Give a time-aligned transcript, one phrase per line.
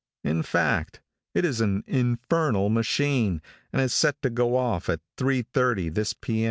[0.23, 0.99] in fact
[1.35, 3.39] is an 'infernal machine,'
[3.71, 6.39] and is set to go off at 3:30 this P.